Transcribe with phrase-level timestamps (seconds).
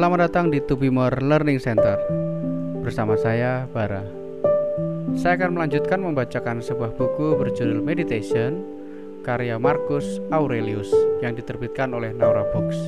[0.00, 2.00] Selamat datang di Tubimore Learning Center.
[2.80, 4.00] Bersama saya, Bara.
[5.12, 8.64] Saya akan melanjutkan membacakan sebuah buku berjudul Meditation
[9.20, 10.88] Karya Marcus Aurelius
[11.20, 12.80] Yang diterbitkan oleh Naura Books.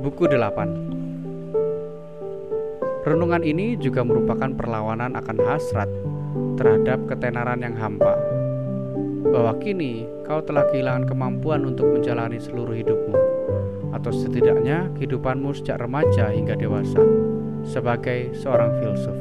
[0.00, 5.92] Buku 8 Renungan ini juga merupakan perlawanan akan hasrat
[6.56, 8.16] terhadap ketenaran yang hampa
[9.28, 13.21] bahwa kini kau telah kehilangan kemampuan untuk menjalani seluruh hidupmu
[14.02, 16.98] atau setidaknya kehidupanmu sejak remaja hingga dewasa
[17.62, 19.14] sebagai seorang filsuf.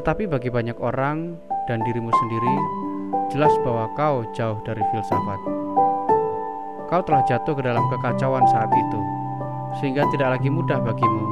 [0.00, 1.36] Tetapi bagi banyak orang
[1.68, 2.56] dan dirimu sendiri,
[3.36, 5.40] jelas bahwa kau jauh dari filsafat.
[6.88, 9.00] Kau telah jatuh ke dalam kekacauan saat itu,
[9.76, 11.24] sehingga tidak lagi mudah bagimu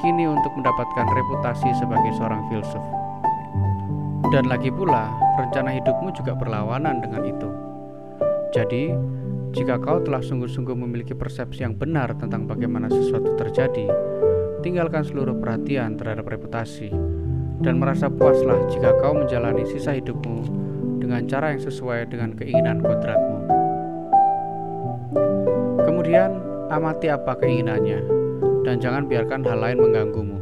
[0.00, 2.84] kini untuk mendapatkan reputasi sebagai seorang filsuf.
[4.32, 7.48] Dan lagi pula, rencana hidupmu juga berlawanan dengan itu.
[8.56, 8.96] Jadi,
[9.56, 13.88] jika kau telah sungguh-sungguh memiliki persepsi yang benar tentang bagaimana sesuatu terjadi,
[14.60, 16.92] tinggalkan seluruh perhatian terhadap reputasi
[17.64, 20.44] dan merasa puaslah jika kau menjalani sisa hidupmu
[21.00, 23.38] dengan cara yang sesuai dengan keinginan kodratmu.
[25.88, 26.36] Kemudian,
[26.68, 28.04] amati apa keinginannya
[28.68, 30.36] dan jangan biarkan hal lain mengganggumu.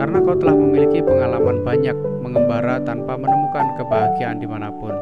[0.00, 4.96] Karena kau telah memiliki pengalaman banyak mengembara tanpa menemukan kebahagiaan di mana pun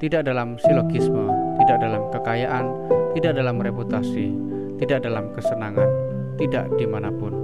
[0.00, 1.35] tidak dalam silogisme,
[1.66, 2.66] tidak dalam kekayaan,
[3.18, 4.30] tidak dalam reputasi,
[4.78, 5.90] tidak dalam kesenangan,
[6.38, 7.34] tidak di mana pun.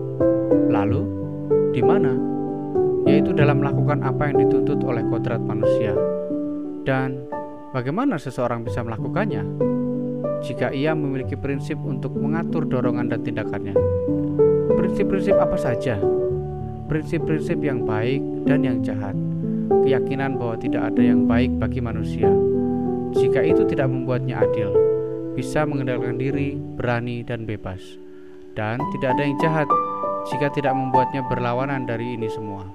[0.70, 1.02] Lalu,
[1.74, 2.14] di mana?
[3.02, 5.90] Yaitu dalam melakukan apa yang dituntut oleh kodrat manusia.
[6.86, 7.26] Dan
[7.74, 9.42] bagaimana seseorang bisa melakukannya?
[10.46, 13.74] Jika ia memiliki prinsip untuk mengatur dorongan dan tindakannya.
[14.78, 15.98] Prinsip-prinsip apa saja?
[16.86, 19.18] Prinsip-prinsip yang baik dan yang jahat
[19.82, 22.30] keyakinan bahwa tidak ada yang baik bagi manusia.
[23.12, 24.72] Jika itu tidak membuatnya adil,
[25.36, 27.80] bisa mengendalikan diri, berani, dan bebas.
[28.52, 29.68] Dan tidak ada yang jahat
[30.28, 32.68] jika tidak membuatnya berlawanan dari ini semua.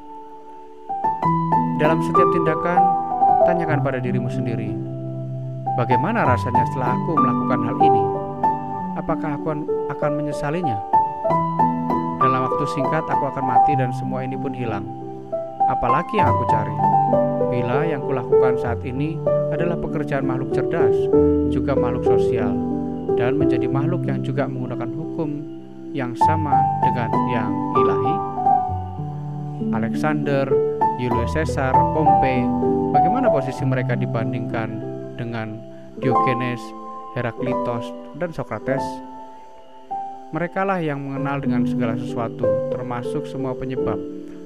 [1.78, 2.82] Dalam setiap tindakan,
[3.46, 4.74] tanyakan pada dirimu sendiri,
[5.78, 8.04] bagaimana rasanya setelah aku melakukan hal ini?
[8.98, 9.48] Apakah aku
[9.94, 10.78] akan menyesalinya?
[12.18, 15.08] Dalam waktu singkat, aku akan mati, dan semua ini pun hilang
[15.68, 16.97] apalagi yang aku cari.
[17.58, 19.18] Bila yang kulakukan saat ini
[19.50, 20.94] adalah pekerjaan makhluk cerdas,
[21.50, 22.54] juga makhluk sosial,
[23.18, 25.42] dan menjadi makhluk yang juga menggunakan hukum
[25.90, 26.54] yang sama
[26.86, 27.50] dengan yang
[27.82, 28.16] ilahi.
[29.74, 30.46] Alexander,
[31.02, 32.46] Julius Caesar, Pompei,
[32.94, 34.70] bagaimana posisi mereka dibandingkan
[35.18, 35.58] dengan
[35.98, 36.62] Diogenes,
[37.18, 37.90] Heraklitos,
[38.22, 38.86] dan Socrates?
[40.30, 43.98] Mereka lah yang mengenal dengan segala sesuatu, termasuk semua penyebab,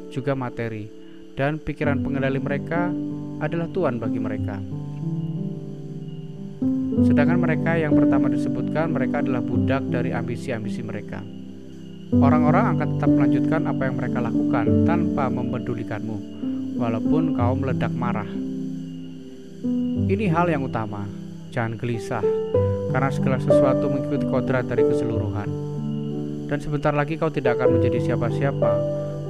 [0.08, 1.01] juga materi,
[1.36, 2.92] dan pikiran pengendali mereka
[3.42, 4.58] adalah Tuhan bagi mereka.
[7.02, 11.24] Sedangkan mereka yang pertama disebutkan, mereka adalah budak dari ambisi-ambisi mereka.
[12.12, 16.18] Orang-orang akan tetap melanjutkan apa yang mereka lakukan tanpa mempedulikanmu,
[16.76, 18.28] walaupun kau meledak marah.
[20.12, 21.08] Ini hal yang utama,
[21.56, 22.26] jangan gelisah,
[22.92, 25.50] karena segala sesuatu mengikuti kodrat dari keseluruhan.
[26.52, 28.72] Dan sebentar lagi kau tidak akan menjadi siapa-siapa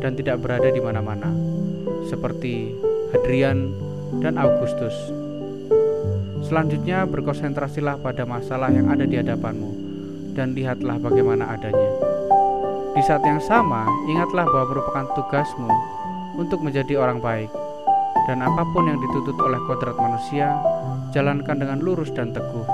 [0.02, 1.51] dan tidak berada di mana-mana
[2.12, 2.76] seperti
[3.16, 3.72] Hadrian
[4.20, 4.92] dan Augustus.
[6.44, 9.72] Selanjutnya berkonsentrasilah pada masalah yang ada di hadapanmu
[10.36, 11.92] dan lihatlah bagaimana adanya.
[12.92, 15.72] Di saat yang sama, ingatlah bahwa merupakan tugasmu
[16.36, 17.48] untuk menjadi orang baik
[18.28, 20.52] dan apa pun yang dituntut oleh kodrat manusia,
[21.16, 22.68] jalankan dengan lurus dan teguh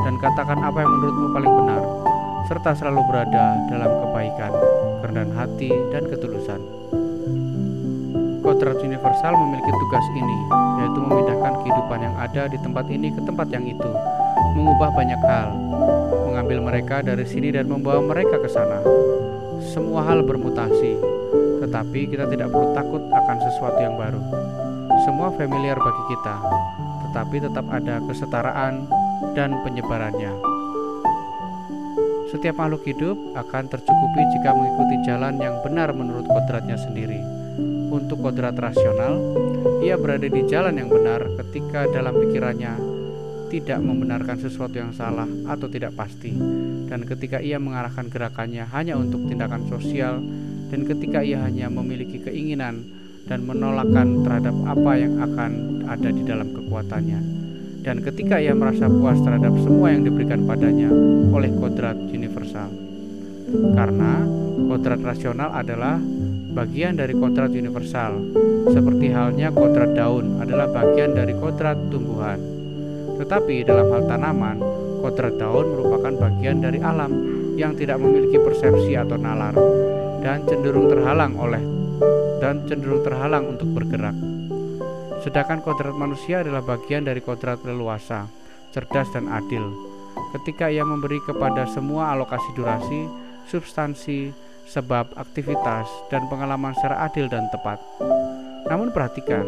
[0.00, 1.82] dan katakan apa yang menurutmu paling benar
[2.48, 4.52] serta selalu berada dalam kebaikan,
[5.04, 6.60] kerendahan hati, dan ketulusan.
[8.60, 10.38] Kodrat universal memiliki tugas ini,
[10.84, 13.88] yaitu memindahkan kehidupan yang ada di tempat ini ke tempat yang itu,
[14.52, 15.48] mengubah banyak hal,
[16.28, 18.84] mengambil mereka dari sini dan membawa mereka ke sana.
[19.64, 20.92] Semua hal bermutasi,
[21.64, 24.20] tetapi kita tidak perlu takut akan sesuatu yang baru.
[25.08, 26.36] Semua familiar bagi kita,
[27.08, 28.84] tetapi tetap ada kesetaraan
[29.32, 30.36] dan penyebarannya.
[32.28, 37.39] Setiap makhluk hidup akan tercukupi jika mengikuti jalan yang benar menurut kodratnya sendiri
[37.90, 39.18] untuk kodrat rasional,
[39.82, 42.74] ia berada di jalan yang benar ketika dalam pikirannya
[43.50, 46.30] tidak membenarkan sesuatu yang salah atau tidak pasti,
[46.86, 50.22] dan ketika ia mengarahkan gerakannya hanya untuk tindakan sosial,
[50.70, 52.86] dan ketika ia hanya memiliki keinginan
[53.26, 57.20] dan menolakkan terhadap apa yang akan ada di dalam kekuatannya,
[57.82, 60.88] dan ketika ia merasa puas terhadap semua yang diberikan padanya
[61.34, 62.70] oleh kodrat universal,
[63.74, 64.22] karena
[64.70, 65.98] kodrat rasional adalah
[66.50, 68.18] bagian dari kodrat universal,
[68.70, 72.38] seperti halnya kodrat daun adalah bagian dari kodrat tumbuhan.
[73.16, 74.58] Tetapi dalam hal tanaman,
[75.00, 77.12] kodrat daun merupakan bagian dari alam
[77.54, 79.54] yang tidak memiliki persepsi atau nalar
[80.20, 81.62] dan cenderung terhalang oleh
[82.40, 84.16] dan cenderung terhalang untuk bergerak.
[85.20, 88.24] Sedangkan kodrat manusia adalah bagian dari kodrat leluasa,
[88.72, 89.68] cerdas dan adil.
[90.32, 93.04] Ketika ia memberi kepada semua alokasi durasi,
[93.44, 94.32] substansi,
[94.70, 97.82] sebab, aktivitas, dan pengalaman secara adil dan tepat.
[98.70, 99.42] Namun perhatikan,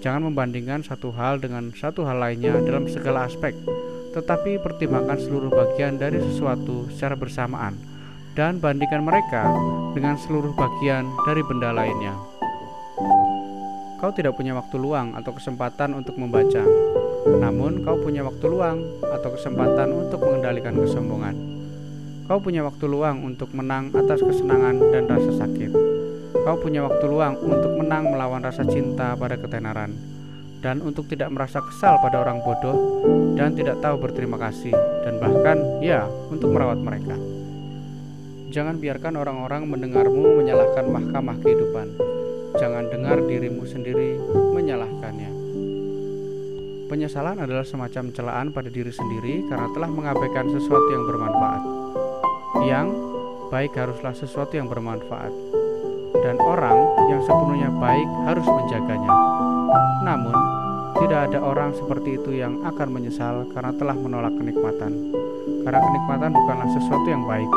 [0.00, 3.52] jangan membandingkan satu hal dengan satu hal lainnya dalam segala aspek,
[4.16, 7.76] tetapi pertimbangkan seluruh bagian dari sesuatu secara bersamaan
[8.34, 9.46] dan bandingkan mereka
[9.92, 12.16] dengan seluruh bagian dari benda lainnya.
[14.00, 16.60] Kau tidak punya waktu luang atau kesempatan untuk membaca,
[17.40, 21.63] namun kau punya waktu luang atau kesempatan untuk mengendalikan kesombongan.
[22.24, 25.72] Kau punya waktu luang untuk menang atas kesenangan dan rasa sakit.
[26.44, 29.92] Kau punya waktu luang untuk menang melawan rasa cinta pada ketenaran,
[30.64, 33.04] dan untuk tidak merasa kesal pada orang bodoh
[33.36, 34.72] dan tidak tahu berterima kasih,
[35.04, 37.16] dan bahkan ya, untuk merawat mereka.
[38.48, 42.14] Jangan biarkan orang-orang mendengarmu menyalahkan mahkamah kehidupan
[42.54, 44.14] jangan dengar dirimu sendiri
[44.54, 45.30] menyalahkannya.
[46.86, 51.73] Penyesalan adalah semacam celaan pada diri sendiri karena telah mengabaikan sesuatu yang bermanfaat.
[52.64, 52.96] Yang
[53.52, 55.30] baik haruslah sesuatu yang bermanfaat,
[56.24, 56.78] dan orang
[57.12, 59.12] yang sepenuhnya baik harus menjaganya.
[60.00, 60.36] Namun,
[61.04, 65.12] tidak ada orang seperti itu yang akan menyesal karena telah menolak kenikmatan.
[65.64, 67.50] Karena kenikmatan bukanlah sesuatu yang baik,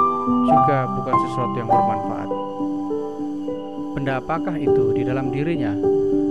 [0.47, 2.29] juga bukan sesuatu yang bermanfaat.
[3.95, 5.71] Benda apakah itu di dalam dirinya,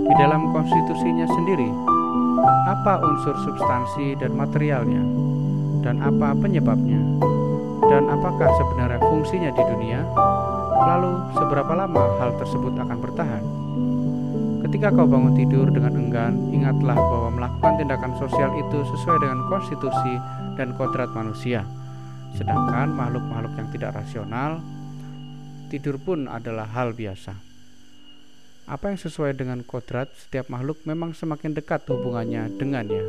[0.05, 1.69] di dalam konstitusinya sendiri?
[2.69, 5.01] Apa unsur substansi dan materialnya?
[5.81, 7.01] Dan apa penyebabnya?
[7.87, 10.03] Dan apakah sebenarnya fungsinya di dunia?
[10.77, 13.43] Lalu, seberapa lama hal tersebut akan bertahan?
[14.67, 20.13] Ketika kau bangun tidur dengan enggan, ingatlah bahwa melakukan tindakan sosial itu sesuai dengan konstitusi
[20.59, 21.63] dan kodrat manusia.
[22.35, 24.59] Sedangkan makhluk-makhluk yang tidak rasional,
[25.71, 27.39] tidur pun adalah hal biasa.
[28.67, 32.99] Apa yang sesuai dengan kodrat setiap makhluk memang semakin dekat hubungannya dengannya,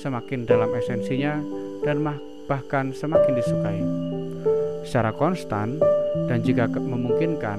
[0.00, 1.36] semakin dalam esensinya,
[1.84, 2.00] dan
[2.46, 3.80] bahkan semakin disukai.
[4.86, 5.78] Secara konstan
[6.30, 7.58] dan jika memungkinkan,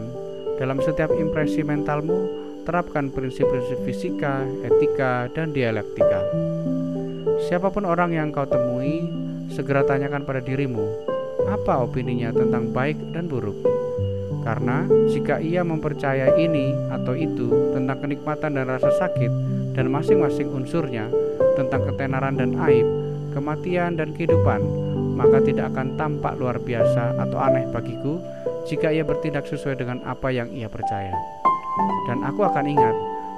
[0.57, 2.27] dalam setiap impresi mentalmu,
[2.65, 6.23] terapkan prinsip-prinsip fisika, etika, dan dialektika.
[7.47, 9.07] Siapa pun orang yang kau temui,
[9.53, 10.83] segera tanyakan pada dirimu,
[11.47, 13.77] apa opininya tentang baik dan buruk
[14.47, 19.31] karena jika ia mempercayai ini atau itu tentang kenikmatan dan rasa sakit
[19.75, 21.11] dan masing-masing unsurnya
[21.59, 22.87] tentang ketenaran dan aib,
[23.37, 24.65] kematian dan kehidupan,
[25.13, 28.17] maka tidak akan tampak luar biasa atau aneh bagiku
[28.65, 31.13] jika ia bertindak sesuai dengan apa yang ia percaya.
[32.09, 32.95] Dan aku akan ingat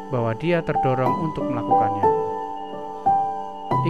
[0.08, 2.08] bahwa dia terdorong untuk melakukannya.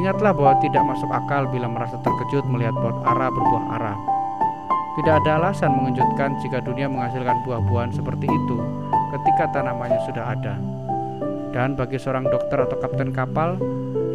[0.01, 4.00] Ingatlah bahwa tidak masuk akal bila merasa terkejut melihat pot ara berbuah arah
[5.00, 8.57] tidak ada alasan mengejutkan jika dunia menghasilkan buah-buahan seperti itu
[9.15, 10.59] ketika tanamannya sudah ada.
[11.56, 13.56] Dan bagi seorang dokter atau kapten kapal,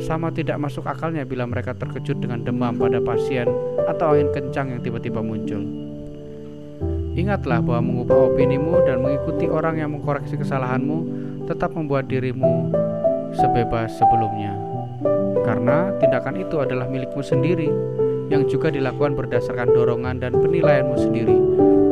[0.02, 3.46] sama tidak masuk akalnya bila mereka terkejut dengan demam pada pasien
[3.87, 5.62] atau angin kencang yang tiba-tiba muncul.
[7.14, 11.06] Ingatlah bahwa mengubah opinimu dan mengikuti orang yang mengkoreksi kesalahanmu
[11.46, 12.75] tetap membuat dirimu
[13.38, 14.58] sebebas sebelumnya.
[15.46, 17.70] Karena tindakan itu adalah milikmu sendiri
[18.32, 21.39] yang juga dilakukan berdasarkan dorongan dan penilaianmu sendiri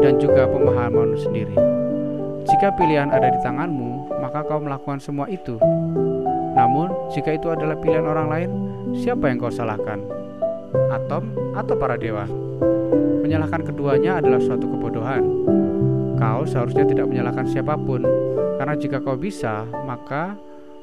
[0.03, 1.55] dan juga pemahamanmu sendiri.
[2.43, 5.63] Jika pilihan ada di tanganmu, maka kau melakukan semua itu.
[6.53, 8.51] Namun, jika itu adalah pilihan orang lain,
[8.97, 10.05] siapa yang kau salahkan?
[10.93, 12.29] Atom atau para dewa?
[13.25, 15.25] Menyalahkan keduanya adalah suatu kebodohan.
[16.21, 18.05] Kau seharusnya tidak menyalahkan siapa pun,
[18.61, 20.37] karena jika kau bisa, maka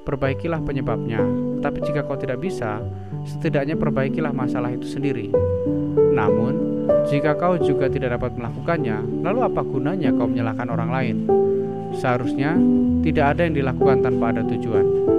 [0.04, 1.22] perbaikilah penyebabnya.
[1.62, 2.82] Tapi jika kau tidak bisa,
[3.30, 5.30] setidaknya perbaikilah masalah itu sendiri.
[5.96, 11.18] Namun, jika kau juga tidak dapat melakukannya, lalu apa gunanya kau menyalahkan orang lain?
[11.94, 12.58] Seharusnya
[13.06, 15.19] tidak ada yang dilakukan tanpa ada tujuan.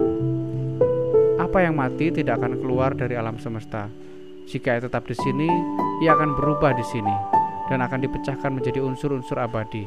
[1.50, 3.90] Apa yang mati tidak akan keluar dari alam semesta.
[4.46, 5.50] Jika ia tetap di sini,
[5.98, 7.10] ia akan berubah di sini
[7.66, 9.82] dan akan dipecahkan menjadi unsur-unsur abadi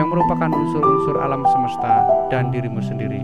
[0.00, 3.20] yang merupakan unsur-unsur alam semesta dan dirimu sendiri.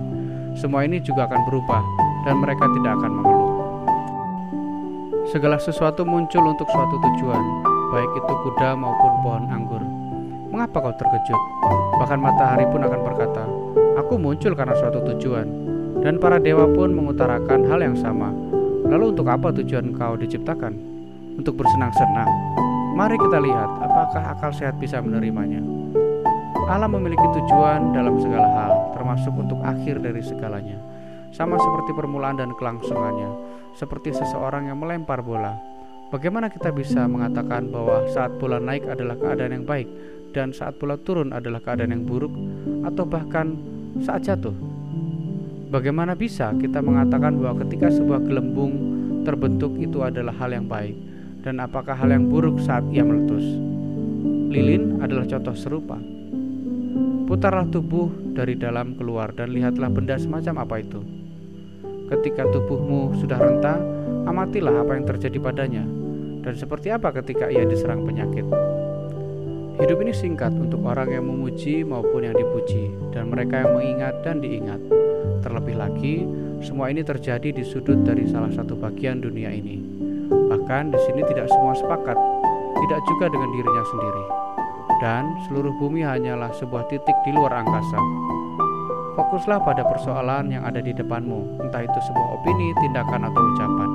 [0.60, 1.80] Semua ini juga akan berubah
[2.28, 3.52] dan mereka tidak akan mengeluh.
[5.32, 7.44] Segala sesuatu muncul untuk suatu tujuan,
[7.96, 9.80] baik itu kuda maupun pohon anggur.
[10.52, 11.42] Mengapa kau terkejut?
[11.96, 13.48] Bahkan matahari pun akan berkata,
[14.04, 18.30] "Aku muncul karena suatu tujuan." Dan para dewa pun mengutarakan hal yang sama.
[18.86, 20.72] Lalu untuk apa tujuan kau diciptakan?
[21.34, 22.30] Untuk bersenang-senang.
[22.94, 25.62] Mari kita lihat apakah akal sehat bisa menerimanya.
[26.70, 30.78] Allah memiliki tujuan dalam segala hal, termasuk untuk akhir dari segalanya.
[31.34, 35.54] Sama seperti permulaan dan kelangsungannya seperti seseorang yang melempar bola.
[36.10, 39.86] Bagaimana kita bisa mengatakan bahwa saat bola naik adalah keadaan yang baik
[40.34, 42.34] dan saat bola turun adalah keadaan yang buruk
[42.82, 43.54] atau bahkan
[44.02, 44.54] saat jatuh?
[45.70, 48.74] Bagaimana bisa kita mengatakan bahwa ketika sebuah gelembung
[49.22, 50.98] terbentuk itu adalah hal yang baik
[51.46, 53.46] dan apakah hal yang buruk saat ia meletus?
[54.50, 55.94] Lilin adalah contoh serupa.
[57.30, 61.06] Putarlah tubuh dari dalam keluar dan lihatlah benda semacam apa itu.
[62.10, 63.78] Ketika tubuhmu sudah renta,
[64.26, 65.86] amatilah apa yang terjadi padanya
[66.42, 68.42] dan seperti apa ketika ia diserang penyakit.
[69.78, 74.42] Hidup ini singkat untuk orang yang memuji maupun yang dipuji, dan mereka yang mengingat dan
[74.42, 74.99] diingat.
[75.40, 76.24] Terlebih lagi,
[76.60, 79.80] semua ini terjadi di sudut dari salah satu bagian dunia ini.
[80.28, 82.18] Bahkan di sini tidak semua sepakat,
[82.76, 84.24] tidak juga dengan dirinya sendiri.
[85.00, 87.98] Dan seluruh bumi hanyalah sebuah titik di luar angkasa.
[89.16, 93.90] Fokuslah pada persoalan yang ada di depanmu, entah itu sebuah opini, tindakan, atau ucapan.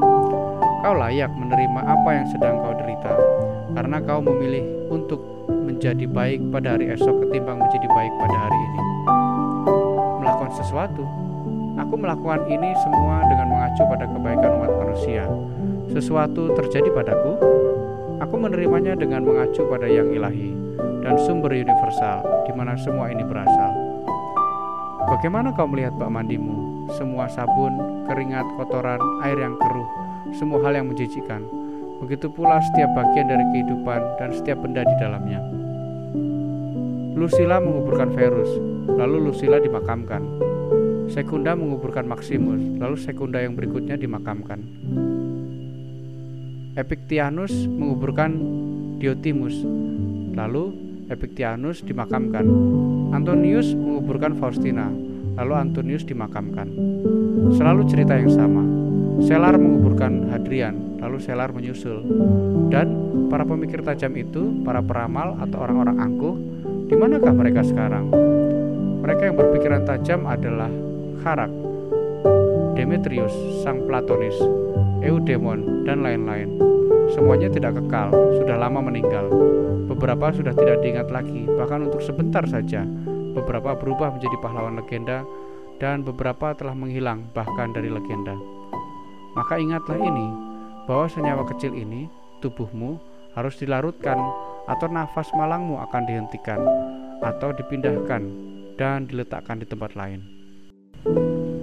[0.81, 3.13] Kau layak menerima apa yang sedang kau derita,
[3.73, 8.81] karena kau memilih untuk menjadi baik pada hari esok ketimbang menjadi baik pada hari ini.
[10.21, 11.05] Melakukan sesuatu,
[11.75, 15.23] aku melakukan ini semua dengan mengacu pada kebaikan umat manusia.
[15.91, 17.39] Sesuatu terjadi padaku,
[18.19, 20.51] aku menerimanya dengan mengacu pada yang ilahi
[21.05, 23.71] dan sumber universal di mana semua ini berasal.
[25.05, 26.89] Bagaimana kau melihat bak mandimu?
[26.97, 29.89] Semua sabun, keringat, kotoran, air yang keruh,
[30.33, 31.45] semua hal yang menjijikan.
[32.01, 35.39] Begitu pula setiap bagian dari kehidupan dan setiap benda di dalamnya.
[37.15, 38.51] Lucilla menguburkan Verus,
[38.91, 40.44] lalu Lucilla dimakamkan.
[41.15, 44.59] Sekunda menguburkan Maximus, lalu Sekunda yang berikutnya dimakamkan.
[46.75, 48.35] Epictianus menguburkan
[48.99, 49.63] Diotimus,
[50.35, 50.75] lalu
[51.07, 52.43] Epictianus dimakamkan.
[53.15, 54.91] Antonius menguburkan Faustina,
[55.39, 56.67] lalu Antonius dimakamkan.
[57.55, 58.67] Selalu cerita yang sama.
[59.23, 62.03] Selar menguburkan Hadrian, lalu Selar menyusul.
[62.67, 62.91] Dan
[63.31, 66.35] para pemikir tajam itu, para peramal atau orang-orang angkuh,
[66.91, 68.11] di manakah mereka sekarang?
[68.99, 70.67] Mereka yang berpikiran tajam adalah
[71.25, 71.49] Harak,
[72.77, 73.33] Demetrius,
[73.65, 74.37] sang Platonis,
[75.01, 76.53] Eudemon, dan lain-lain.
[77.17, 79.33] Semuanya tidak kekal, sudah lama meninggal.
[79.89, 82.85] Beberapa sudah tidak diingat lagi, bahkan untuk sebentar saja.
[83.33, 85.25] Beberapa berubah menjadi pahlawan legenda,
[85.81, 88.37] dan beberapa telah menghilang, bahkan dari legenda.
[89.33, 90.29] Maka ingatlah ini,
[90.85, 92.05] bahwa senyawa kecil ini,
[92.45, 93.01] tubuhmu,
[93.33, 94.21] harus dilarutkan,
[94.69, 96.61] atau nafas malangmu akan dihentikan,
[97.25, 98.21] atau dipindahkan,
[98.77, 100.34] dan diletakkan di tempat lain.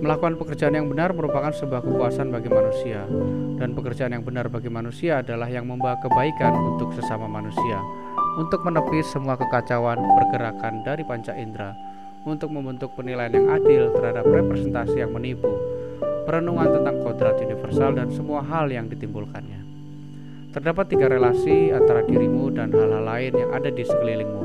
[0.03, 3.03] Melakukan pekerjaan yang benar merupakan sebuah kepuasan bagi manusia,
[3.59, 7.83] dan pekerjaan yang benar bagi manusia adalah yang membawa kebaikan untuk sesama manusia,
[8.39, 11.75] untuk menepis semua kekacauan pergerakan dari panca indera,
[12.23, 15.51] untuk membentuk penilaian yang adil terhadap representasi yang menipu,
[16.23, 19.59] perenungan tentang kodrat universal dan semua hal yang ditimbulkannya.
[20.55, 24.43] Terdapat tiga relasi antara dirimu dan hal-hal lain yang ada di sekelilingmu.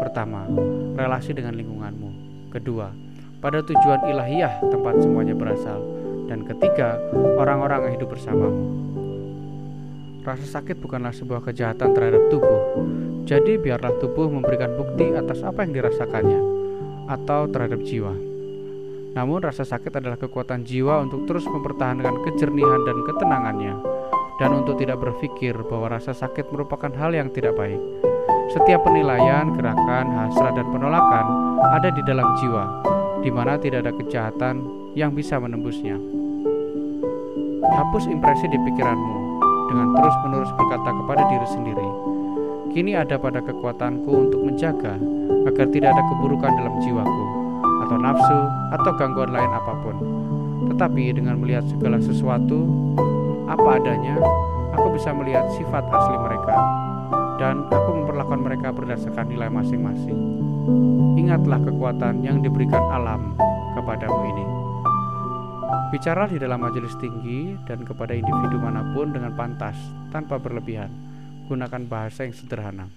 [0.00, 0.48] Pertama,
[0.96, 2.10] relasi dengan lingkunganmu.
[2.48, 3.11] Kedua,
[3.42, 5.82] pada tujuan ilahiyah tempat semuanya berasal.
[6.30, 6.96] Dan ketiga,
[7.36, 8.62] orang-orang yang hidup bersamamu.
[10.22, 12.78] Rasa sakit bukanlah sebuah kejahatan terhadap tubuh.
[13.26, 16.40] Jadi biarlah tubuh memberikan bukti atas apa yang dirasakannya
[17.10, 18.14] atau terhadap jiwa.
[19.12, 23.74] Namun rasa sakit adalah kekuatan jiwa untuk terus mempertahankan kejernihan dan ketenangannya
[24.40, 27.82] dan untuk tidak berpikir bahwa rasa sakit merupakan hal yang tidak baik.
[28.54, 31.26] Setiap penilaian, gerakan, hasrat, dan penolakan
[31.76, 32.64] ada di dalam jiwa,
[33.22, 34.66] di mana tidak ada kejahatan
[34.98, 35.96] yang bisa menembusnya.
[37.62, 39.16] Hapus impresi di pikiranmu
[39.72, 41.88] dengan terus-menerus berkata kepada diri sendiri,
[42.74, 44.98] "Kini ada pada kekuatanku untuk menjaga
[45.48, 47.42] agar tidak ada keburukan dalam jiwaku."
[47.92, 48.38] atau nafsu
[48.72, 49.96] atau gangguan lain apa pun.
[50.72, 52.64] Tetapi dengan melihat segala sesuatu
[53.50, 54.16] apa adanya,
[54.72, 56.56] aku bisa melihat sifat asli mereka
[57.36, 60.51] dan aku memperlakukan mereka berdasarkan nilai masing-masing.
[61.18, 63.34] Ingatlah kekuatan yang diberikan alam
[63.74, 64.46] kepadamu ini.
[65.92, 69.76] Bicara di dalam majelis tinggi dan kepada individu mana pun dengan pantas,
[70.08, 70.88] tanpa berlebihan.
[71.50, 72.88] Gunakan bahasa yang sederhana.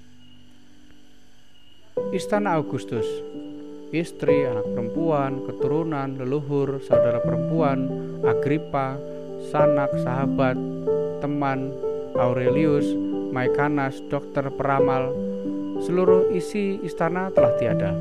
[2.16, 3.08] Istana Augustus
[3.96, 7.88] istri, anak perempuan, keturunan, leluhur, saudara perempuan,
[8.28, 9.00] Agripa,
[9.52, 10.60] sanak, sahabat,
[11.24, 11.72] teman,
[12.20, 12.88] Aurelius,
[13.32, 15.12] Maikanas, dokter, peramal,
[15.84, 17.92] seluruh isi istana telah tiada.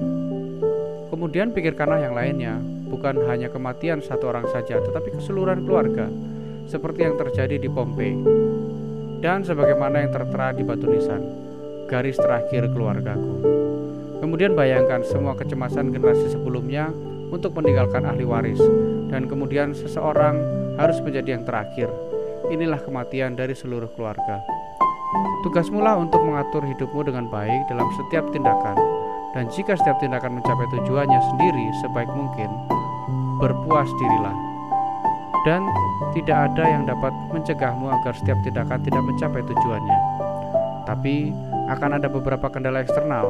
[1.10, 2.54] Kemudian pikirkanlah yang lainnya,
[2.90, 6.10] bukan hanya kematian satu orang saja, tetapi keseluruhan keluarga,
[6.66, 8.14] seperti yang terjadi di Pompei.
[9.24, 11.22] Dan sebagaimana yang tertera di batu nisan,
[11.88, 13.40] garis terakhir keluargaku.
[14.20, 16.92] Kemudian bayangkan semua kecemasan generasi sebelumnya
[17.28, 18.60] untuk meninggalkan ahli waris
[19.12, 20.38] dan kemudian seseorang
[20.80, 21.90] harus menjadi yang terakhir.
[22.44, 24.44] inilah kematian dari seluruh keluarga.
[25.44, 28.76] Tugasmu lah untuk mengatur hidupmu dengan baik dalam setiap tindakan,
[29.36, 32.48] dan jika setiap tindakan mencapai tujuannya sendiri sebaik mungkin,
[33.42, 34.36] berpuas dirilah.
[35.44, 35.60] Dan
[36.16, 39.98] tidak ada yang dapat mencegahmu agar setiap tindakan tidak mencapai tujuannya.
[40.88, 41.14] Tapi
[41.68, 43.28] akan ada beberapa kendala eksternal.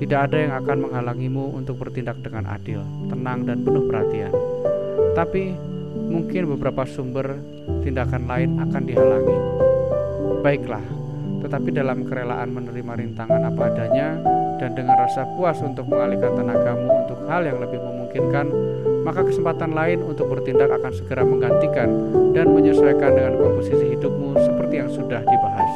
[0.00, 2.80] Tidak ada yang akan menghalangimu untuk bertindak dengan adil,
[3.12, 4.32] tenang, dan penuh perhatian.
[5.12, 5.52] Tapi
[6.08, 7.36] mungkin beberapa sumber
[7.84, 9.38] tindakan lain akan dihalangi.
[10.40, 10.84] Baiklah,
[11.42, 14.14] tetapi dalam kerelaan menerima rintangan apa adanya
[14.62, 18.46] dan dengan rasa puas untuk mengalihkan tenagamu untuk hal yang lebih memungkinkan,
[19.02, 21.90] maka kesempatan lain untuk bertindak akan segera menggantikan
[22.30, 25.72] dan menyesuaikan dengan komposisi hidupmu seperti yang sudah dibahas.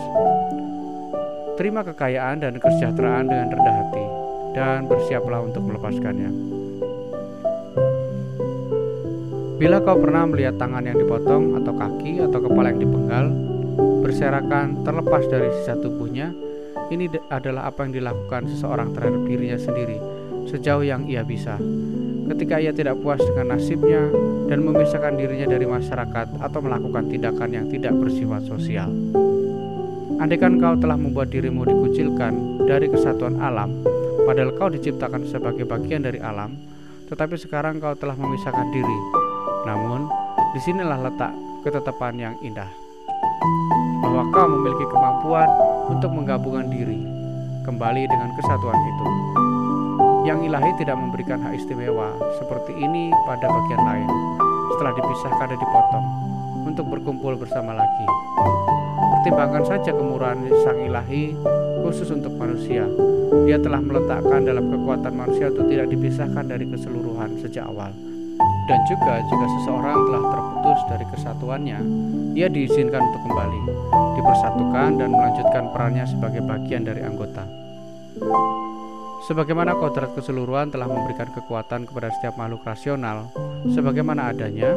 [1.59, 4.07] Terima kekayaan dan kesejahteraan dengan rendah hati
[4.55, 6.31] dan bersiaplah untuk melepaskannya.
[9.57, 13.27] Bila kau pernah melihat tangan yang dipotong atau kaki atau kepala yang dipenggal
[14.07, 16.31] berserakan terlepas dari sisa tubuhnya,
[16.95, 19.99] ini adalah apa yang dilakukan seseorang terhadap dirinya sendiri
[20.47, 21.59] sejauh yang ia bisa.
[22.27, 24.11] Ketika ia tidak puas dengan nasibnya
[24.47, 28.91] dan memisahkan dirinya dari masyarakat atau melakukan tindakan yang tidak bersifat sosial.
[30.17, 33.75] Andaikan kau telah membuat dirimu dikucilkan dari kesatuan alam,
[34.25, 36.57] padahal kau diciptakan sebagai bagian dari alam,
[37.11, 38.99] tetapi sekarang kau telah memisahkan diri.
[39.69, 40.09] Namun,
[40.57, 41.37] di sinilah letak
[41.69, 42.71] ketetapan yang indah,
[44.03, 45.49] bahwa kau memiliki kemampuan
[45.91, 47.01] untuk menggabungkan diri
[47.67, 49.07] kembali dengan kesatuan itu.
[50.27, 54.09] Yang ilahi tidak memberikan hak istimewa seperti ini pada bagian lain,
[54.75, 56.07] setelah dipisahkan dan dipotong,
[56.67, 58.07] untuk berkumpul bersama lagi.
[58.97, 61.35] Pertimbangkan saja kemurahan Sang Ilahi
[61.87, 62.87] khusus untuk manusia.
[63.47, 67.91] Dia telah meletakkan dalam kekuatan manusia untuk tidak dipisahkan dari keseluruhan sejak awal.
[68.67, 70.23] Dan juga jika seseorang telah
[70.57, 71.79] terputus dari kesatuannya,
[72.33, 73.61] ia diizinkan untuk kembali,
[74.17, 77.45] dipersatukan dan melanjutkan perannya sebagai bagian dari anggota.
[79.29, 83.29] Sebagaimana kodrat keseluruhan telah memberikan kekuatan kepada setiap makhluk rasional,
[83.69, 84.73] sebagaimana adanya,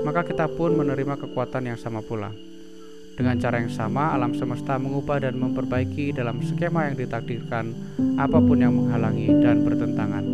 [0.00, 2.32] maka kita pun menerima kekuatan yang sama pula.
[3.12, 7.76] Dengan cara yang sama, alam semesta mengubah dan memperbaiki dalam skema yang ditakdirkan
[8.16, 10.24] apa pun yang menghalangi dan bertentangan,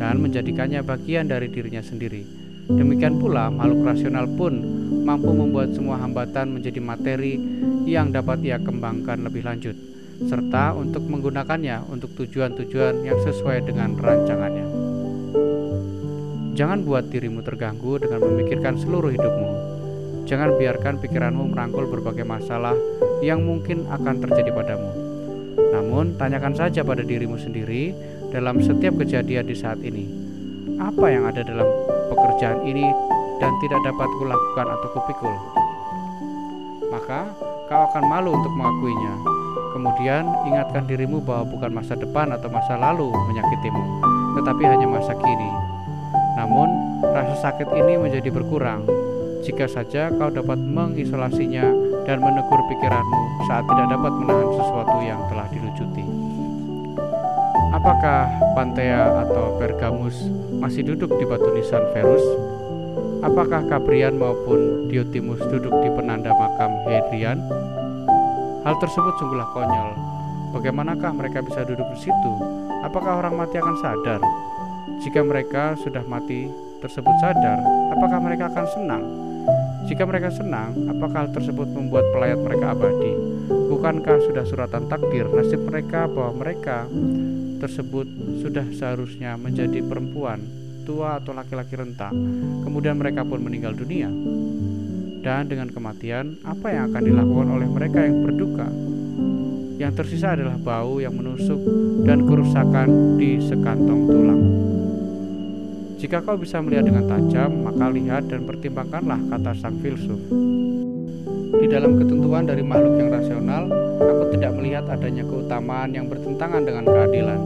[0.00, 2.47] dan menjadikannya bagian dari dirinya sendiri.
[2.68, 4.60] Demikian pula, makhluk rasional pun
[5.08, 7.40] mampu membuat semua hambatan menjadi materi
[7.88, 9.74] yang dapat ia kembangkan lebih lanjut,
[10.28, 14.66] serta untuk menggunakannya untuk tujuan-tujuan yang sesuai dengan rancangannya.
[16.52, 19.78] Jangan buat dirimu terganggu dengan memikirkan seluruh hidupmu,
[20.28, 22.76] Jangan biarkan pikiranmu merangkul berbagai masalah
[23.24, 24.92] yang mungkin akan terjadi padamu.
[25.72, 27.96] Namun, tanyakan saja pada dirimu sendiri
[28.28, 30.04] dalam setiap kejadian di saat ini.
[30.76, 31.64] Apa yang ada dalam
[32.08, 32.88] pekerjaan ini
[33.38, 35.34] dan tidak dapat kulakukan atau kupikul?
[36.88, 37.30] Maka,
[37.68, 39.14] kau akan malu untuk mengakuinya.
[39.76, 43.84] Kemudian, ingatkan dirimu bahwa bukan masa depan atau masa lalu menyakitimu,
[44.40, 45.50] tetapi hanya masa kini.
[46.40, 46.68] Namun,
[47.04, 48.88] rasa sakit ini menjadi berkurang
[49.44, 51.66] jika saja kau dapat mengisolasinya
[52.08, 56.07] dan menegur pikiranmu saat tidak dapat menahan sesuatu yang telah dilucuti.
[57.78, 58.26] Apakah
[58.58, 60.18] Pantea atau Pergamus
[60.58, 62.26] masih duduk di batu nisan Verus?
[63.22, 67.38] Apakah Kabrian maupun Diotimus duduk di penanda makam Hadrian?
[68.66, 69.94] Hal tersebut sungguhlah konyol.
[70.58, 72.32] Bagaimanakah mereka bisa duduk di situ?
[72.82, 74.20] Apakah orang mati akan sadar?
[75.06, 76.50] Jika mereka sudah mati
[76.82, 77.62] tersebut sadar,
[77.94, 79.02] apakah mereka akan senang?
[79.86, 83.14] Jika mereka senang, apakah hal tersebut membuat pelayat mereka abadi?
[83.70, 86.90] Bukankah sudah suratan takdir nasib mereka bahwa mereka
[87.58, 88.06] tersebut
[88.40, 90.40] sudah seharusnya menjadi perempuan,
[90.88, 92.08] tua atau laki-laki renta,
[92.64, 94.08] kemudian mereka pun meninggal dunia?
[95.18, 98.66] Dan dengan kematian, apa yang akan dilakukan oleh mereka yang berduka?
[99.78, 101.60] Yang tersisa adalah bau yang menusuk
[102.02, 104.42] dan kerusakan di sekantong tulang.
[105.98, 110.18] Jika kau bisa melihat dengan tajam, maka lihat dan pertimbangkanlah kata sang filsuf.
[111.58, 113.66] Di dalam ketentuan dari makhluk yang rasional,
[113.98, 117.40] aku tidak melihat adanya keutamaan yang bertentangan dengan keadilan,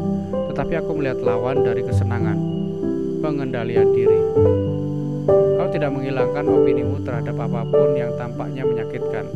[0.52, 2.38] tetapi aku melihat lawan dari kesenangan,
[3.24, 4.20] pengendalian diri.
[5.28, 9.26] Kau tidak menghilangkan opinimu terhadap apa pun yang tampaknya menyakitkan.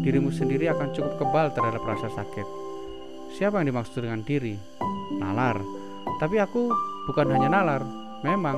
[0.00, 2.46] Dirimu sendiri akan cukup kebal terhadap rasa sakit.
[3.36, 4.54] Siapa yang dimaksud dengan diri?
[5.18, 5.60] Nalar.
[6.20, 6.70] Tapi aku
[7.08, 7.82] bukan hanya nalar,
[8.20, 8.56] Memang,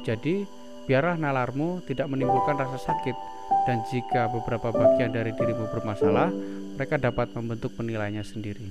[0.00, 0.48] jadi
[0.84, 3.16] biarlah nalarmu tidak menimbulkan rasa sakit
[3.64, 6.28] dan jika beberapa bagian dari dirimu bermasalah,
[6.76, 8.68] mereka dapat membentuk penilainya sendiri.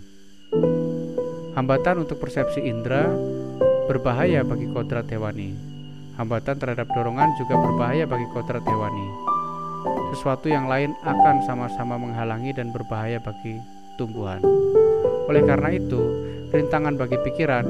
[1.54, 3.10] Hambatan untuk persepsi indera
[3.90, 5.54] berbahaya bagi kodrat hewani.
[6.18, 9.34] Hambatan terhadap dorongan juga berbahaya bagi kodrat hewani.
[10.14, 13.58] sesuatu yang lain akan sama-sama menghalangi dan berbahaya bagi
[13.98, 14.46] tumbuhan.
[15.26, 16.02] Oleh karena itu,
[16.54, 17.66] rintangan bagi pikiran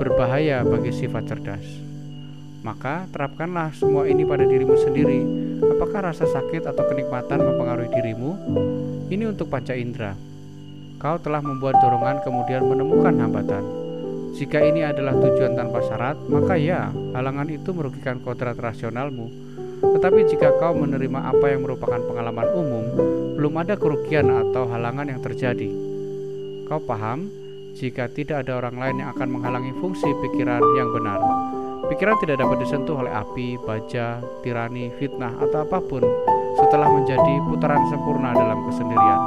[0.00, 1.91] berbahaya bagi sifat cerdas.
[2.62, 5.20] Maka terapkanlah semua ini pada dirimu sendiri.
[5.66, 8.30] Apakah rasa sakit atau kenikmatan mempengaruhi dirimu?
[9.10, 10.14] Ini untuk panca indera.
[11.02, 13.66] Kau telah membuat dorongan kemudian menemukan hambatan.
[14.38, 19.26] Jika ini adalah tujuan tanpa syarat, maka ya, halangan itu merugikan kodrat rasionalmu.
[19.82, 22.84] Tetapi jika kau menerima apa yang merupakan pengalaman umum,
[23.34, 25.66] belum ada kerugian atau halangan yang terjadi.
[26.70, 27.26] Kau paham?
[27.74, 31.18] Jika tidak ada orang lain yang akan menghalangi fungsi pikiran yang benar,
[31.92, 36.00] pikiran tidak dapat disentuh oleh api, baja, tirani, fitnah, atau apa pun
[36.56, 39.20] setelah menjadi putaran sempurna dalam kesendirian.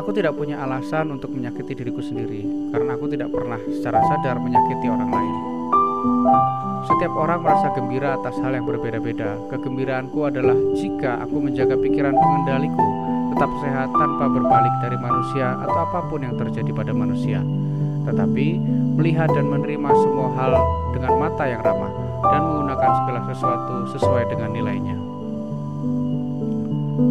[0.00, 2.40] Aku tidak punya alasan untuk menyakiti diriku sendiri
[2.72, 5.36] karena aku tidak pernah secara sadar menyakiti orang lain.
[6.88, 9.36] Setiap orang merasa gembira atas hal yang berbeda-beda.
[9.52, 12.86] Kegembiraanku adalah jika aku menjaga pikiran pengendaliku
[13.32, 17.40] tetap sehat tanpa berbalik dari manusia atau apa pun yang terjadi pada manusia.
[18.04, 18.48] Tetapi
[18.94, 20.54] melihat dan menerima semua hal
[20.94, 21.92] dengan mata yang ramah
[22.30, 24.96] dan menggunakan segala sesuatu sesuai dengan nilainya.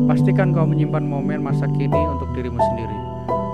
[0.07, 2.99] Pastikan kau menyimpan momen masa kini untuk dirimu sendiri.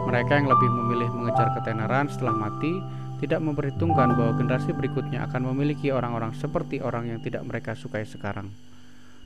[0.09, 2.73] Mereka yang lebih memilih mengejar ketenaran setelah mati
[3.19, 8.47] tidak memperhitungkan bahwa generasi berikutnya akan memiliki orang-orang seperti orang yang tidak mereka sukai sekarang,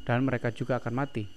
[0.04, 1.30] dan mereka juga akan mati.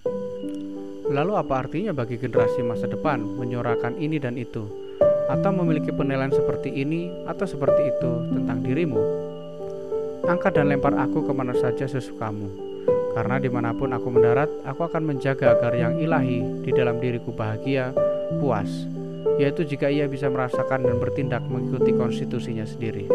[1.07, 4.86] Lalu, apa artinya bagi generasi masa depan menyorakan ini dan itu,
[5.27, 9.03] atau memiliki penilaian seperti ini atau seperti itu tentang dirimu?
[10.27, 12.67] Angkat dan lempar aku ke mana saja sesukamu
[13.17, 17.33] karena di mana pun aku mendarat, aku akan menjaga agar yang ilahi di dalam diriku
[17.33, 17.97] bahagia,
[18.37, 18.69] puas,
[19.41, 23.09] yaitu jika ia bisa merasakan dan bertindak mengikuti konstitusinya sendiri.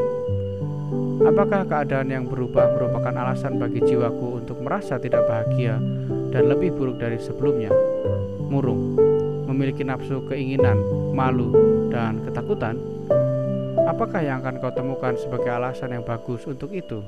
[1.22, 5.78] Apakah keadaan yang berubah merupakan alasan bagi jiwaku untuk merasa tidak bahagia
[6.34, 7.70] dan lebih buruk dari sebelumnya?
[8.50, 8.98] Murung,
[9.62, 10.74] memiliki nafsu keinginan,
[11.14, 11.54] malu,
[11.94, 12.82] dan ketakutan?
[13.86, 17.06] Apakah yang akan kau temukan sebagai alasan yang bagus untuk itu?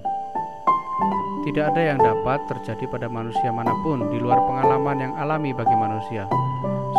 [1.50, 5.74] Tidak ada yang dapat terjadi pada manusia mana pun di luar pengalaman yang alami bagi
[5.74, 6.30] manusia.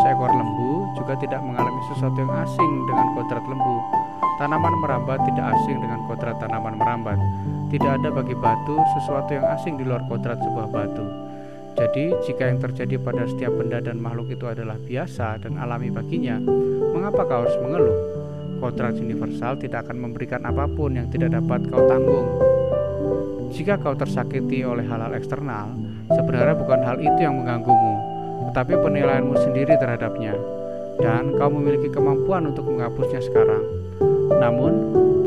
[0.03, 3.77] Seekor lembu juga tidak mengalami sesuatu yang asing dengan kodrat lembu.
[4.35, 7.15] Tanaman merambat tidak asing dengan kodrat tanaman merambat.
[7.71, 11.07] Tidak ada bagi batu sesuatu yang asing di luar kodrat sebuah batu.
[11.75, 16.39] Jadi, jika yang terjadi pada setiap benda dan makhluk itu adalah biasa dan alami baginya,
[16.95, 17.99] mengapa kau harus mengeluh?
[18.63, 22.27] Kodrat universal tidak akan memberikan apa pun yang tidak dapat kau tanggung.
[23.51, 25.75] Jika kau tersakiti oleh hal-hal eksternal,
[26.15, 27.95] sebenarnya bukan hal itu yang mengganggumu,
[28.51, 30.31] tetapi penilaianmu sendiri terhadapnya,
[31.03, 33.63] dan kau memiliki kemampuan untuk menghapusnya sekarang.
[34.39, 34.73] Namun,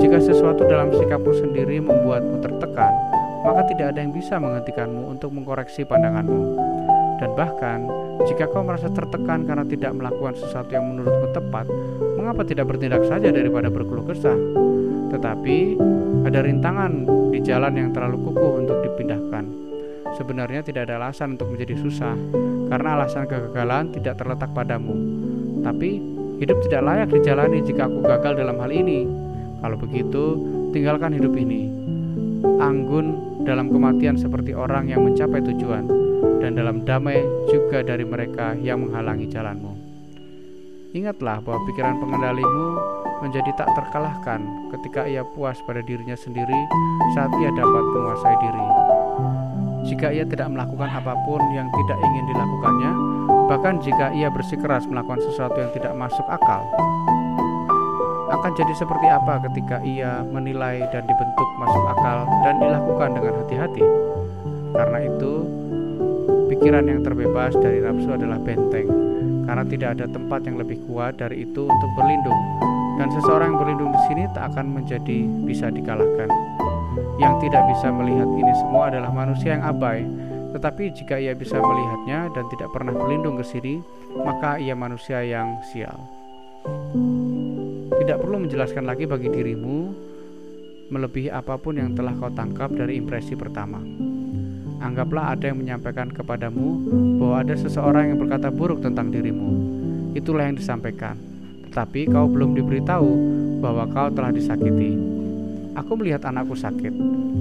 [0.01, 3.08] jika sesuatu dalam sikapmu sendiri membuatmu tertekan,
[3.49, 6.61] maka tidak ada yang bisa menghentikanmu untuk mengkoreksi pandanganmu.
[7.17, 7.89] Dan bahkan,
[8.29, 11.65] jika kau merasa tertekan karena tidak melakukan sesuatu yang menurutmu tepat,
[12.21, 14.37] mengapa tidak bertindak saja daripada berkeluh kesah?
[15.09, 15.81] Tetapi
[16.29, 19.49] ada rintangan di jalan yang terlalu kukuh untuk dipindahkan.
[20.21, 22.15] Sebenarnya tidak ada alasan untuk menjadi susah,
[22.69, 24.95] karena alasan kegagalan tidak terletak padamu.
[25.65, 25.99] Tapi
[26.39, 29.09] hidup tidak layak dijalani jika aku gagal dalam hal ini.
[29.59, 30.25] Kalau begitu,
[30.71, 31.67] tinggalkan hidup ini.
[32.63, 35.89] Anggun dalam kematian seperti orang yang mencapai tujuan,
[36.45, 39.73] dan dalam damai juga dari mereka yang menghalangi jalanmu.
[40.93, 42.67] Ingatlah bahwa pikiran pengendalimu
[43.25, 44.45] menjadi tak terkalahkan
[44.77, 46.61] ketika ia puas pada dirinya sendiri
[47.17, 48.67] saat ia dapat menguasai diri.
[49.89, 52.93] Jika ia tidak melakukan apa pun yang tidak ingin dilakukannya,
[53.49, 56.61] bahkan jika ia bersikeras melakukan sesuatu yang tidak masuk akal,
[58.29, 61.28] akan jadi seperti apa ketika ia menilai dan dibentuk
[61.69, 63.85] masuk akal dan dilakukan dengan hati-hati.
[64.73, 65.33] Karena itu,
[66.49, 68.89] pikiran yang terbebas dari nafsu adalah benteng,
[69.45, 72.41] karena tidak ada tempat yang lebih kuat dari itu untuk berlindung
[72.99, 76.27] dan seseorang yang berlindung di sini tak akan menjadi bisa dikalahkan.
[77.23, 80.03] Yang tidak bisa melihat ini semua adalah manusia yang abai,
[80.51, 83.79] tetapi jika ia bisa melihatnya dan tidak pernah berlindung ke sini,
[84.19, 85.95] maka ia manusia yang sial.
[88.03, 90.08] Tidak perlu menjelaskan lagi bagi dirimu
[90.89, 93.81] melebihi apa pun yang telah kau tangkap dari impresi pertama.
[94.79, 96.81] Anggaplah ada yang menyampaikan kepadamu
[97.19, 99.51] bahwa ada seseorang yang berkata buruk tentang dirimu.
[100.17, 101.29] Itulah yang disampaikan
[101.69, 103.11] tetapi kau belum diberitahu
[103.61, 104.97] bahwa kau telah disakiti.
[105.79, 106.91] Aku melihat anakku sakit.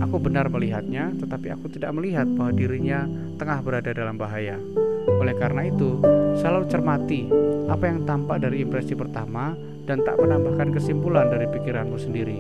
[0.04, 3.10] Aku benar melihatnya, tetapi aku tidak melihat bahwa dirinya
[3.42, 4.62] tengah berada dalam bahaya.
[5.10, 5.98] Oleh karena itu,
[6.38, 7.26] selalu cermati
[7.66, 9.58] apa yang tampak dari impresi pertama
[9.90, 12.38] dan tak menambahkan kesimpulan dari pikiranmu sendiri.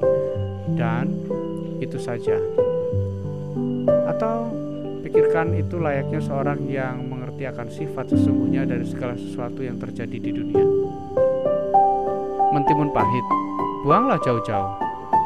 [0.75, 1.13] Dan
[1.79, 2.35] itu saja.
[4.09, 4.57] Atau
[5.07, 10.35] Pikirkan itu layaknya seorang yang mengerti akan sifat sesungguhnya dari segala sesuatu yang terjadi di
[10.35, 10.67] dunia.
[12.51, 13.25] Mentimun pahit,
[13.87, 14.67] buanglah jauh-jauh.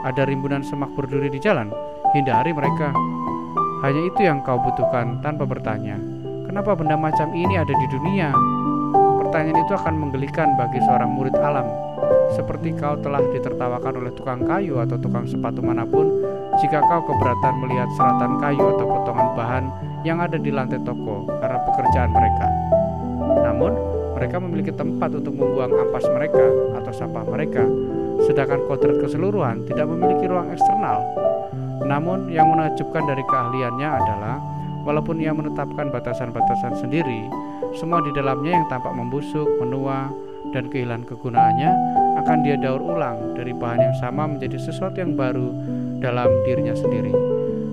[0.06, 1.74] Ada rimbunan semak berduri di jalan,
[2.14, 2.94] hindari mereka.
[3.82, 5.98] Hanya itu yang kau butuhkan tanpa bertanya.
[6.46, 8.30] Kenapa benda macam ini ada di dunia?
[9.32, 11.64] Pertanyaan itu akan menggelikan bagi seorang murid alam.
[12.36, 16.20] Seperti kau telah ditertawakan oleh tukang kayu atau tukang sepatu mana pun,
[16.60, 19.66] jika kau keberatan melihat seratan kayu atau potongan bahan
[20.04, 22.48] yang ada di lantai toko karena pekerjaan mereka.
[23.48, 23.72] Namun,
[24.20, 26.52] mereka memiliki tempat untuk membuang ampas mereka
[26.84, 27.64] atau sampah mereka,
[28.28, 31.08] sedangkan kodrat keseluruhan tidak memiliki ruang eksternal.
[31.88, 34.44] Namun, yang menakjubkan dari keahliannya adalah
[34.82, 37.30] Walaupun ia menetapkan batasan-batasan sendiri,
[37.80, 40.12] semua di dalamnya yang tampak membusuk, menua,
[40.52, 41.72] dan kehilangan kegunaannya
[42.20, 45.48] akan dia daur ulang dari bahan yang sama menjadi sesuatu yang baru
[46.04, 47.14] dalam dirinya sendiri.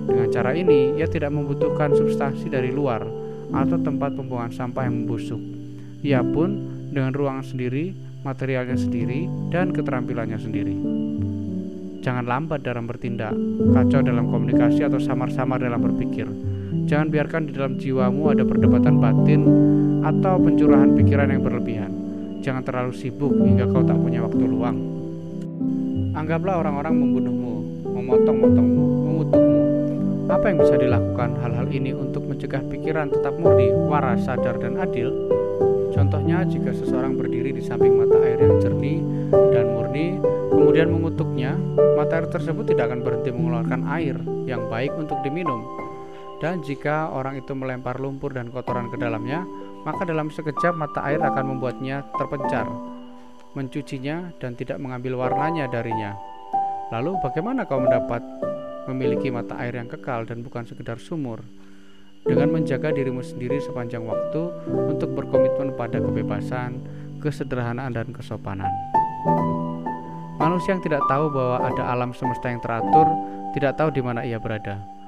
[0.09, 3.03] Dengan cara ini, ia tidak membutuhkan substansi dari luar
[3.49, 5.41] atau tempat pembuangan sampah yang membusuk.
[6.05, 6.49] Ia pun
[6.89, 7.91] dengan ruangan sendiri,
[8.23, 10.75] materialnya sendiri, dan keterampilannya sendiri.
[11.99, 13.35] Jangan lambat dalam bertindak,
[13.75, 16.25] kacau dalam komunikasi, atau samar-samar dalam berpikir
[16.89, 19.45] Jangan biarkan di dalam jiwamu ada perdebatan batin
[20.01, 21.93] atau pencurahan pikiran yang berlebihan.
[22.41, 24.73] Jangan terlalu sibuk hingga kau tak punya waktu luang.
[26.17, 27.53] Anggaplah orang-orang membunuhmu,
[27.93, 29.61] memotong-motongmu, mengutukmu.
[30.33, 35.13] Apa yang bisa dilakukan hal-hal ini untuk mencegah pikiran tetap murni, waras, sadar, dan adil?
[35.93, 38.97] Contohnya, jika seseorang berdiri di samping mata air yang jernih
[39.53, 40.17] dan murni,
[40.49, 41.53] kemudian mengutuknya,
[41.93, 44.17] mata air tersebut tidak akan berhenti mengeluarkan air
[44.49, 45.78] yang baik untuk diminum
[46.39, 49.43] dan jika orang itu melempar lumpur dan kotoran ke dalamnya,
[49.83, 52.63] maka dalam sekejap mata air akan membuatnya terpencar,
[53.59, 56.15] mencucinya dan tidak mengambil warnanya darinya.
[56.95, 58.23] Lalu bagaimana kau mendapat
[58.87, 61.43] memiliki mata air yang kekal dan bukan sekedar sumur?
[62.23, 66.79] Dengan menjaga dirimu sendiri sepanjang waktu untuk berkomitmen pada kebebasan,
[67.19, 68.71] kesederhanaan dan kesopanan.
[70.39, 73.07] Manusia yang tidak tahu bahwa ada alam semesta yang teratur,
[73.55, 74.98] tidak tahu di mana ia berada.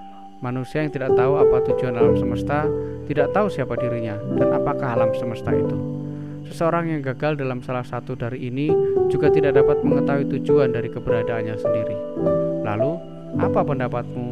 [0.41, 2.65] Manusia yang tidak tahu apa tujuan alam semesta
[3.05, 5.77] tidak tahu siapa dirinya dan apakah alam semesta itu.
[6.49, 8.73] Seseorang yang gagal dalam salah satu dari ini
[9.13, 11.97] juga tidak dapat mengetahui tujuan dari keberadaannya sendiri.
[12.65, 12.91] Lalu,
[13.37, 14.29] apa pendapatmu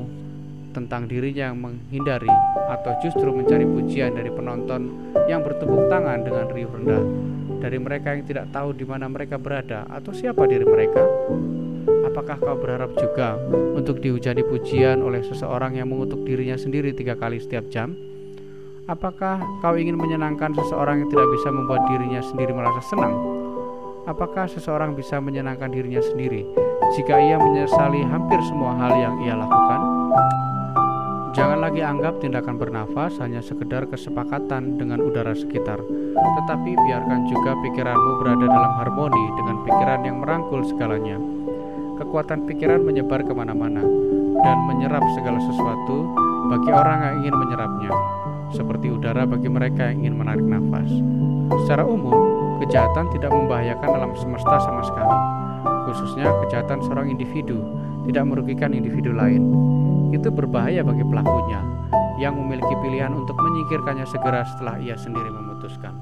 [0.73, 2.33] tentang dirinya yang menghindari
[2.73, 7.05] atau justru mencari pujian dari penonton yang bertepuk tangan dengan riuh rendah
[7.61, 11.05] dari mereka yang tidak tahu di mana mereka berada atau siapa diri mereka?
[12.09, 13.37] Apakah kau berharap juga
[13.77, 17.93] untuk dihujani pujian oleh seseorang yang mengutuk dirinya sendiri tiga kali setiap jam?
[18.89, 23.13] Apakah kau ingin menyenangkan seseorang yang tidak bisa membuat dirinya sendiri merasa senang?
[24.09, 26.49] Apakah seseorang bisa menyenangkan dirinya sendiri
[26.97, 29.81] jika ia menyesali hampir semua hal yang ia lakukan?
[31.37, 35.77] Jangan lagi anggap tindakan bernafas hanya sekedar kesepakatan dengan udara sekitar,
[36.17, 41.21] tetapi biarkan juga pikiranmu berada dalam harmoni dengan pikiran yang merangkul segalanya
[41.99, 43.83] kekuatan pikiran menyebar ke mana-mana
[44.39, 46.07] dan menyerap segala sesuatu
[46.47, 47.91] bagi orang yang ingin menyerapnya,
[48.55, 50.87] seperti udara bagi mereka yang ingin menarik nafas.
[51.67, 52.15] Secara umum,
[52.63, 55.17] kejahatan tidak membahayakan alam semesta sama sekali,
[55.91, 57.59] khususnya kejahatan seorang individu
[58.07, 59.43] tidak merugikan individu lain.
[60.15, 61.61] Itu berbahaya bagi pelakunya
[62.17, 65.93] yang memiliki pilihan untuk menyingkirkannya segera setelah ia sendiri memutuskan.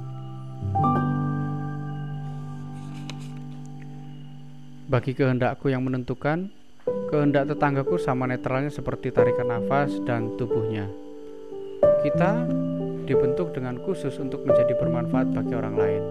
[4.88, 6.48] Bagi kehendakku yang menentukan,
[7.12, 10.88] kehendak tetanggaku sama netralnya seperti tarikan nafas dan tubuhnya.
[12.08, 12.48] Kita
[13.04, 16.04] dibentuk dengan khusus untuk menjadi bermanfaat bagi orang lain.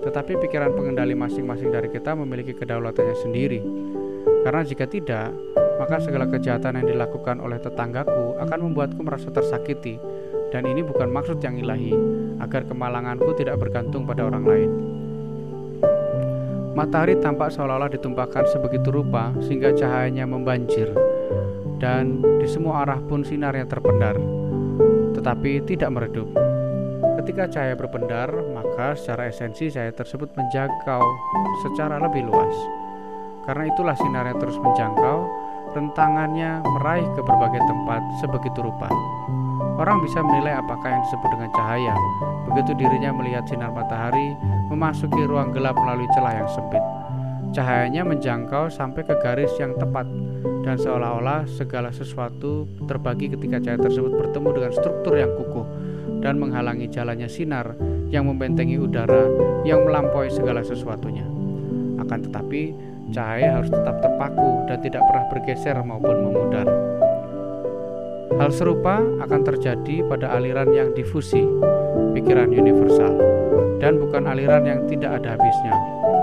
[0.00, 3.60] Tetapi pikiran pengendali masing-masing dari kita memiliki kedaulatannya sendiri.
[4.48, 5.36] Karena jika tidak,
[5.76, 10.00] maka segala kejahatan yang dilakukan oleh tetanggaku akan membuatku merasa tersakiti.
[10.48, 11.92] Dan ini bukan maksud yang ilahi,
[12.40, 14.85] agar kemalanganku tidak bergantung pada orang lain.
[16.76, 20.92] Matahari tampak seolah-olah ditumpahkan sebegitu rupa sehingga cahayanya membanjir
[21.80, 24.20] dan di semua arah pun sinarnya terpendar,
[25.16, 26.28] tetapi tidak meredup.
[27.16, 31.00] Ketika cahaya berpendar, maka secara esensi cahaya tersebut menjangkau
[31.64, 32.52] secara lebih luas.
[33.48, 35.18] Karena itulah sinarnya terus menjangkau,
[35.72, 38.92] rentangannya meraih ke berbagai tempat sebegitu rupa.
[39.80, 41.96] Orang bisa menilai apakah yang disebut dengan cahaya.
[42.52, 44.36] Begitu dirinya melihat sinar matahari
[44.76, 46.84] memasuki ruang gelap melalui celah yang sempit.
[47.56, 50.04] Cahayanya menjangkau sampai ke garis yang tepat
[50.60, 55.64] dan seolah-olah segala sesuatu terbagi ketika cahaya tersebut bertemu dengan struktur yang kukuh
[56.20, 57.72] dan menghalangi jalannya sinar
[58.12, 59.32] yang membentengi udara
[59.64, 61.24] yang melampaui segala sesuatunya.
[61.96, 62.76] Akan tetapi,
[63.16, 66.68] cahaya harus tetap terpaku dan tidak pernah bergeser maupun memudar.
[68.36, 71.40] Hal serupa akan terjadi pada aliran yang difusi,
[72.16, 73.12] pikiran universal,
[73.76, 75.74] dan bukan aliran yang tidak ada habisnya,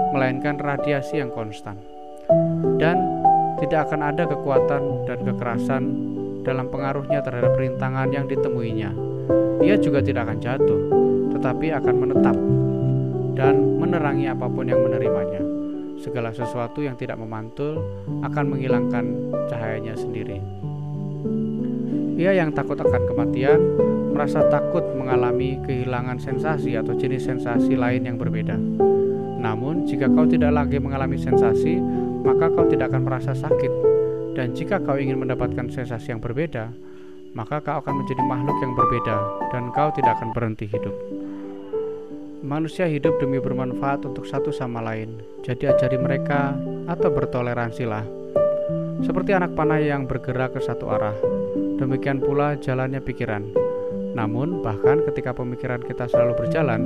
[0.09, 1.77] melainkan radiasi yang konstan.
[2.81, 2.97] Dan
[3.61, 5.83] tidak akan ada kekuatan dan kekerasan
[6.41, 8.89] dalam pengaruhnya terhadap rintangan yang ditemuinya.
[9.61, 10.81] Ia juga tidak akan jatuh,
[11.37, 12.37] tetapi akan menetap
[13.37, 15.45] dan menerangi apa pun yang menerimanya.
[16.01, 17.79] Segala sesuatu yang tidak memantul
[18.25, 19.05] akan menghilangkan
[19.47, 20.62] cahayanya sendiri.
[22.23, 23.59] Ia yang takut akan kematian
[24.15, 28.55] merasa takut mengalami kehilangan sensasi atau jenis sensasi lain yang berbeda.
[29.43, 31.83] Namun, jika kau tidak lagi mengalami sensasi,
[32.23, 33.67] maka kau tidak akan merasa sakit.
[34.39, 36.71] Dan jika kau ingin mendapatkan sensasi yang berbeda,
[37.35, 39.17] maka kau akan menjadi makhluk yang berbeda
[39.51, 40.95] dan kau tidak akan berhenti hidup.
[42.39, 45.19] Manusia hidup demi bermanfaat untuk satu sama lain.
[45.43, 46.55] Jadi ajari mereka
[46.87, 48.07] atau bertoleransilah.
[49.03, 51.42] Seperti anak panah yang bergerak ke satu arah.
[51.53, 53.43] Demikian pula jalannya pikiran.
[54.13, 56.81] Namun, bahkan ketika pemikiran kita selalu berjalan,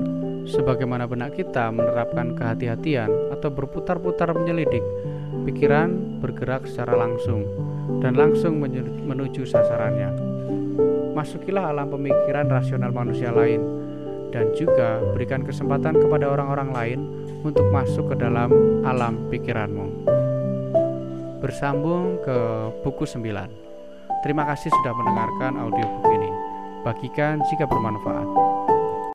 [0.47, 4.84] sebagaimana benak kita menerapkan kehati-hatian atau berputar-putar menyelidik,
[5.43, 7.43] pikiran bergerak secara langsung
[7.99, 10.15] dan langsung menuju sasarannya.
[11.15, 13.60] Masukilah alam pemikiran rasional manusia lain
[14.32, 16.99] dan juga berikan kesempatan kepada orang-orang lain
[17.43, 18.51] untuk masuk ke dalam
[18.88, 20.08] alam pikiranmu.
[21.43, 22.38] Bersambung ke
[22.82, 23.66] buku 9.
[24.25, 26.30] Terima kasih sudah mendengarkan audiobook ini.
[26.82, 28.47] Bagikan jika bermanfaat.